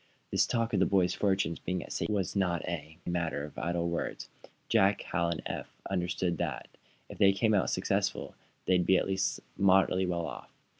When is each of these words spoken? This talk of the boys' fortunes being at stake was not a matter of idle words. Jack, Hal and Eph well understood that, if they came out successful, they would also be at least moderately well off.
This 0.31 0.47
talk 0.47 0.73
of 0.73 0.79
the 0.79 0.87
boys' 0.87 1.13
fortunes 1.13 1.59
being 1.59 1.83
at 1.83 1.91
stake 1.91 2.09
was 2.09 2.35
not 2.35 2.67
a 2.67 2.97
matter 3.05 3.43
of 3.45 3.59
idle 3.59 3.87
words. 3.87 4.29
Jack, 4.67 5.03
Hal 5.11 5.29
and 5.29 5.43
Eph 5.45 5.71
well 5.85 5.93
understood 5.93 6.39
that, 6.39 6.67
if 7.07 7.19
they 7.19 7.31
came 7.33 7.53
out 7.53 7.69
successful, 7.69 8.33
they 8.65 8.79
would 8.79 8.79
also 8.79 8.87
be 8.87 8.97
at 8.97 9.05
least 9.07 9.41
moderately 9.59 10.07
well 10.07 10.25
off. 10.25 10.49